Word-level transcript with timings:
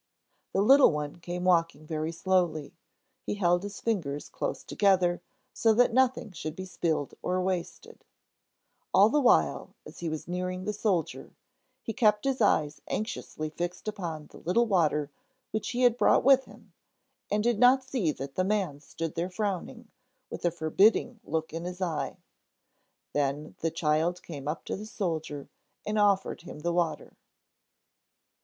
The 0.53 0.63
little 0.63 0.91
one 0.91 1.17
came 1.17 1.43
walking 1.43 1.85
very 1.85 2.11
slowly. 2.11 2.73
He 3.21 3.35
held 3.35 3.61
his 3.61 3.79
fingers 3.79 4.29
close 4.29 4.63
together, 4.63 5.21
so 5.53 5.75
that 5.75 5.93
nothing 5.93 6.31
should 6.31 6.55
be 6.55 6.65
spilled 6.65 7.13
or 7.21 7.39
wasted. 7.39 8.03
All 8.95 9.09
the 9.09 9.19
while, 9.19 9.75
as 9.85 9.99
he 9.99 10.09
was 10.09 10.27
nearing 10.27 10.63
the 10.63 10.73
soldier, 10.73 11.35
he 11.83 11.93
kept 11.93 12.25
his 12.25 12.41
eyes 12.41 12.81
anxiously 12.87 13.51
fixed 13.51 13.87
upon 13.87 14.25
the 14.31 14.39
little 14.39 14.65
water 14.65 15.11
which 15.51 15.69
he 15.69 15.87
brought 15.87 16.23
with 16.23 16.45
him, 16.45 16.73
and 17.29 17.43
did 17.43 17.59
not 17.59 17.83
see 17.83 18.11
that 18.11 18.33
the 18.33 18.43
man 18.43 18.79
stood 18.79 19.13
there 19.13 19.29
frowning, 19.29 19.87
with 20.31 20.43
a 20.43 20.49
forbidding 20.49 21.19
look 21.23 21.53
in 21.53 21.63
his 21.65 21.79
eye. 21.79 22.17
Then 23.13 23.53
the 23.59 23.69
child 23.69 24.23
came 24.23 24.47
up 24.47 24.65
to 24.65 24.75
the 24.75 24.87
soldier 24.87 25.47
and 25.85 25.99
offered 25.99 26.41
him 26.41 26.61
the 26.61 26.73
water. 26.73 27.13